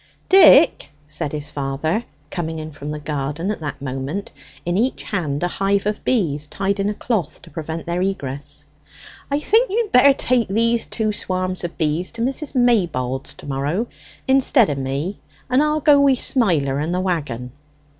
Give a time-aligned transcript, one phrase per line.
[0.29, 4.31] "Dick," said his father, coming in from the garden at that moment
[4.65, 8.65] in each hand a hive of bees tied in a cloth to prevent their egress
[9.29, 12.55] "I think you'd better take these two swarms of bees to Mrs.
[12.55, 13.85] Maybold's to morrow,
[14.27, 15.19] instead o' me,
[15.51, 17.51] and I'll go wi' Smiler and the wagon."